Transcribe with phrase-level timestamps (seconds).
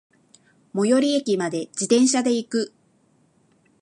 [0.73, 2.73] 最寄駅まで、自転車で行く。